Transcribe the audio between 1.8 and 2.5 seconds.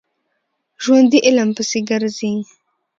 ګرځي